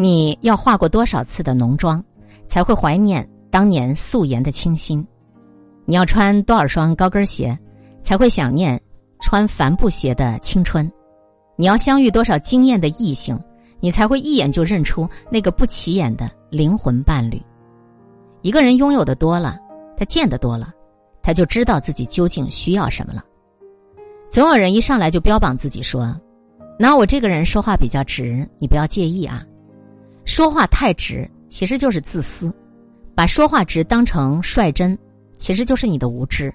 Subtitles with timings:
[0.00, 2.02] 你要化过多少次的浓妆，
[2.46, 5.06] 才会怀念当年素颜的清新？
[5.84, 7.54] 你要穿多少双高跟鞋，
[8.00, 8.80] 才会想念
[9.20, 10.90] 穿帆布鞋的青春？
[11.54, 13.38] 你要相遇多少惊艳的异性，
[13.78, 17.38] 你才会一眼就认出那个不起眼的灵魂伴侣？
[18.40, 19.58] 一个人拥有的多了，
[19.98, 20.72] 他见得多了，
[21.20, 23.22] 他就知道自己究竟需要什么了。
[24.30, 26.18] 总有人一上来就标榜自己说
[26.80, 29.44] ：“那我这个人说话比较直，你不要介意啊。”
[30.30, 32.48] 说话太直，其实就是自私；
[33.16, 34.96] 把说话直当成率真，
[35.36, 36.54] 其实就是你的无知。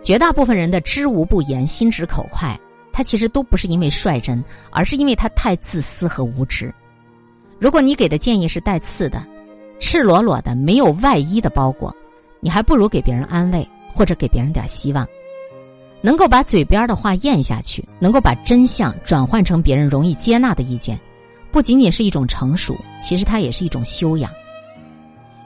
[0.00, 2.56] 绝大部分人的知无不言、心直口快，
[2.92, 6.72] 他其实都不是因为率真，而是因为他太自私和无知。
[7.58, 9.26] 如果你给的建议是带刺的、
[9.80, 11.92] 赤裸裸的、没有外衣的包裹，
[12.38, 15.04] 你还不如给别人安慰，或者给别人点希望。
[16.00, 20.96] 能够把嘴边的话咽下去，能够把真相转换成别人容易接纳的意见。
[21.58, 24.30] 不仅仅是一种成熟，其实它也是一种修养。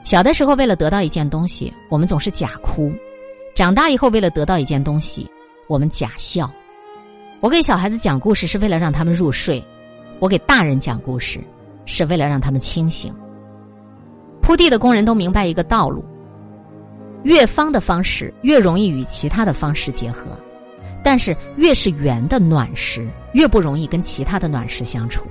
[0.03, 2.91] 小的时候，为了得到一件东西，我们总是假哭；
[3.55, 5.27] 长大以后，为了得到一件东西，
[5.65, 6.47] 我们假笑。
[7.39, 9.59] 我给小孩子讲故事是为了让他们入睡，
[10.19, 11.43] 我给大人讲故事
[11.87, 13.11] 是为了让他们清醒。
[14.39, 16.05] 铺地的工人都明白一个道路：
[17.23, 20.27] 越方的方式越容易与其他的方式结合，
[21.03, 25.25] 但是越是圆的暖石，越不容易跟其他的暖石相处。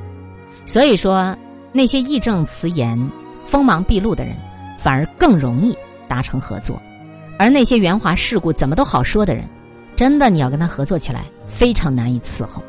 [0.64, 1.36] 所以说，
[1.72, 2.98] 那些义正辞严、
[3.44, 4.36] 锋芒毕露的人，
[4.80, 5.76] 反而更容易
[6.08, 6.76] 达成合作；
[7.38, 9.44] 而那些圆滑世故、怎么都好说的人，
[9.96, 12.62] 真的你要跟他合作起来，非常难以伺候。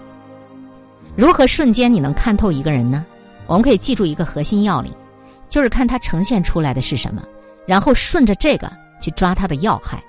[1.16, 3.06] 如何瞬间你能看透一个人呢？
[3.46, 4.92] 我们可以记住一个核心要领，
[5.48, 7.24] 就是看他呈现出来的是什么，
[7.68, 10.02] 然后顺着这个去抓他的要害。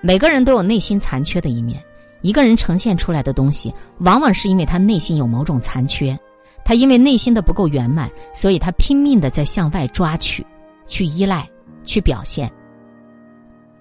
[0.00, 1.82] 每个人都有内心残缺的一面，
[2.20, 6.16] 一个人呈现出来的东西，往往是因为他内心有某种残缺。
[6.64, 10.46] 他因为内心的不够圆满，所以他拼命的在向外抓取，
[10.86, 11.48] 去依赖，
[11.84, 12.50] 去表现。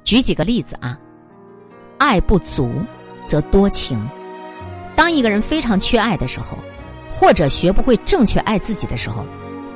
[0.04, 0.98] 举几个例子啊，
[2.00, 2.72] 爱不足
[3.26, 4.00] 则多情。
[4.96, 6.58] 当一个人非常缺爱的时候，
[7.12, 9.24] 或者学不会正确爱自己的时候，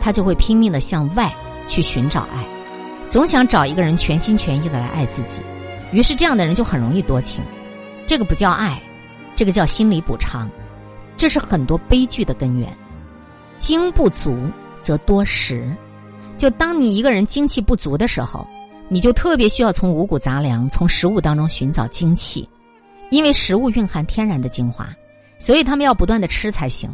[0.01, 1.31] 他就会拼命的向外
[1.67, 2.43] 去寻找爱，
[3.09, 5.39] 总想找一个人全心全意的来爱自己。
[5.91, 7.43] 于是这样的人就很容易多情。
[8.07, 8.81] 这个不叫爱，
[9.35, 10.49] 这个叫心理补偿，
[11.15, 12.75] 这是很多悲剧的根源。
[13.57, 14.37] 精不足
[14.81, 15.73] 则多食，
[16.37, 18.45] 就当你一个人精气不足的时候，
[18.89, 22.47] 你就特别需要从五谷杂粮、从食物当中寻找精气，
[23.09, 24.89] 因为食物蕴含天然的精华，
[25.39, 26.89] 所以他们要不断的吃才行。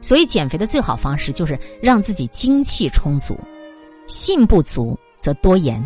[0.00, 3.36] 所以减肥的最好方式就是让自己精气充足。
[4.06, 5.84] 信不足则多言，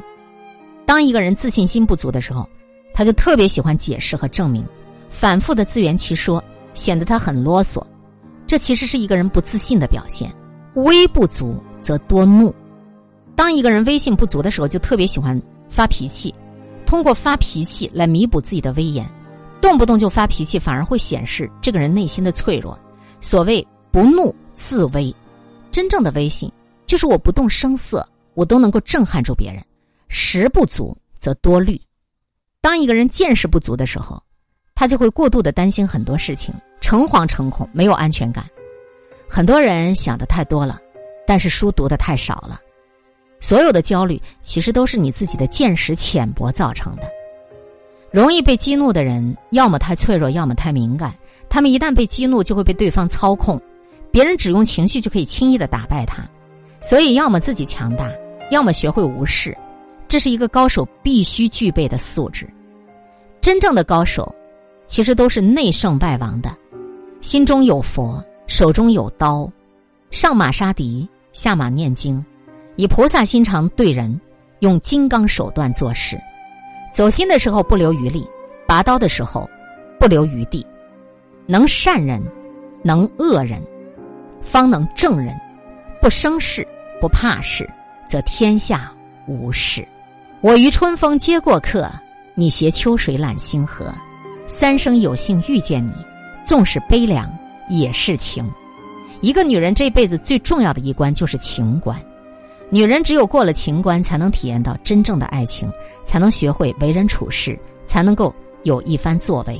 [0.84, 2.46] 当一个人自信心不足的时候，
[2.92, 4.64] 他就特别喜欢解释和证明，
[5.08, 6.42] 反复的自圆其说，
[6.74, 7.82] 显得他很啰嗦。
[8.50, 10.28] 这其实是一个人不自信的表现。
[10.74, 12.52] 威不足则多怒。
[13.36, 16.34] 当一个人威信不足的时候，就特别喜欢发脾气，
[16.84, 19.08] 通过发脾气来弥补自己的威严。
[19.60, 22.76] 动不动就发脾气，反而会显示这个人内心的脆弱。
[23.20, 25.14] 所谓不怒自威，
[25.70, 26.50] 真正的威信
[26.86, 29.64] 就是我不动声色，我都能够震撼住别人。
[30.08, 31.80] 识不足则多虑。
[32.60, 34.20] 当一个人见识不足的时候，
[34.80, 36.54] 他就会过度的担心很多事情。
[36.80, 38.46] 诚惶诚恐，没有安全感。
[39.28, 40.80] 很多人想的太多了，
[41.26, 42.58] 但是书读的太少了。
[43.40, 47.02] 所有的焦虑，其实都是你自己的见识浅薄造成的。
[48.10, 51.14] 容易被激怒的人，要么太脆弱，要么太敏感。
[51.50, 53.60] 他们一旦被激怒，就会被对方操控。
[54.10, 56.26] 别人只用情绪就可以轻易的打败他。
[56.80, 58.10] 所以，要么自己强大，
[58.50, 59.54] 要么学会无视。
[60.08, 62.48] 这是一个高手必须具备的素质。
[63.42, 64.34] 真正的高手，
[64.90, 66.52] 其实都是内圣外王的。
[67.20, 69.48] 心中有佛，手中有刀，
[70.10, 72.22] 上马杀敌，下马念经，
[72.74, 74.20] 以菩萨心肠对人，
[74.58, 76.20] 用金刚手段做事。
[76.92, 78.28] 走心的时候不留余力，
[78.66, 79.48] 拔刀的时候
[79.96, 80.66] 不留余地。
[81.46, 82.20] 能善人，
[82.82, 83.62] 能恶人，
[84.42, 85.38] 方能正人。
[86.02, 86.66] 不生事，
[87.00, 87.68] 不怕事，
[88.08, 88.92] 则天下
[89.28, 89.86] 无事。
[90.40, 91.88] 我于春风接过客，
[92.34, 93.94] 你携秋水揽星河。
[94.50, 95.92] 三生有幸遇见你。
[96.44, 97.32] 纵使悲凉，
[97.68, 98.44] 也是情。
[99.20, 101.96] 一个女人这辈子最重要的一关就是情关。
[102.68, 105.70] 女人只有过了情关，才能体验到真正的爱情，
[106.02, 107.56] 才能学会为人处事，
[107.86, 109.58] 才能够有一番作为。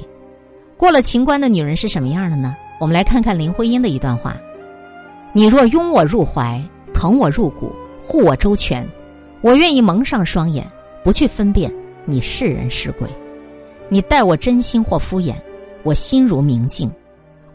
[0.77, 2.57] 过了情关的女人是什么样的呢？
[2.81, 4.37] 我们来看看林徽因的一段话
[5.33, 6.61] ：“你若拥我入怀，
[6.93, 7.73] 疼我入骨，
[8.03, 8.85] 护我周全，
[9.41, 10.69] 我愿意蒙上双眼，
[11.05, 11.73] 不去分辨
[12.05, 13.09] 你是人是鬼。
[13.91, 15.35] 你待我真心或敷衍。”
[15.83, 16.93] 我心如明镜，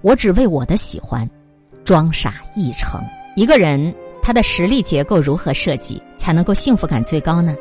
[0.01, 1.29] 我只为我的喜欢，
[1.83, 2.99] 装傻一成。
[3.35, 7.55] 一个人他的实力结构如何设计才能够幸福感最高呢？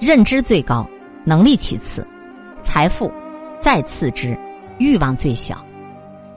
[0.00, 0.88] 认知最高，
[1.24, 2.06] 能力其次，
[2.60, 3.10] 财富
[3.58, 4.38] 再次之，
[4.78, 5.60] 欲望最小。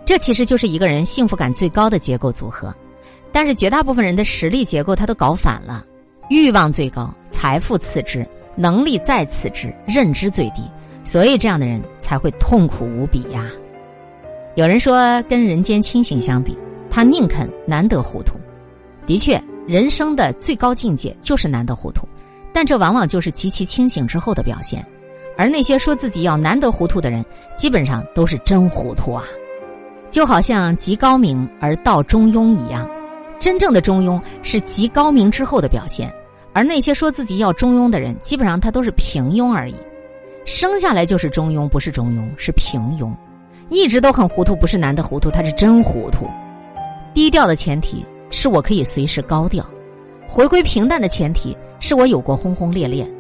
[0.06, 2.74] 这其实就是一个人幸福感最高的结构组合。
[3.32, 5.86] 但是绝大部分人的实力结构他都搞反了，
[6.32, 10.64] 欲望最高，财富次之，能力再次之，认知最低。
[11.06, 13.50] 所以这样的人才会痛苦无比呀。
[14.56, 16.58] 有人说，跟人间清醒相比，
[16.90, 18.36] 他宁肯难得糊涂。
[19.06, 22.08] 的确，人生的最高境界就是难得糊涂，
[22.52, 24.84] 但这往往就是极其清醒之后的表现。
[25.38, 27.24] 而那些说自己要难得糊涂的人，
[27.56, 29.24] 基本上都是真糊涂啊。
[30.10, 32.90] 就好像极高明而道中庸一样，
[33.38, 36.12] 真正的中庸是极高明之后的表现，
[36.54, 39.76] 而那些说自己要中庸的人，基本上他都是平庸而已。
[40.46, 43.12] 生下来就是中庸，不是中庸，是平庸。
[43.70, 46.28] 一直都很糊涂，不是难得糊涂，他是真糊涂。
[47.16, 49.66] 低调的前提是我可以随时高调，
[50.28, 53.12] 回归平淡的前提是我有过轰轰烈烈，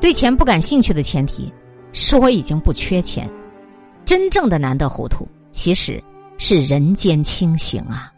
[0.00, 1.52] 对钱不感兴趣的前提
[1.92, 3.28] 是我已经不缺钱。
[4.04, 6.02] 真正的难得糊涂，其实
[6.38, 8.10] 是人间清醒啊！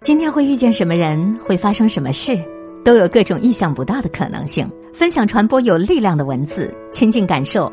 [0.00, 2.36] 今天会遇见什么人，会发生什么事，
[2.84, 4.68] 都有各种意想不到的可能性。
[4.92, 7.72] 分享传播有力量的文字，亲近感受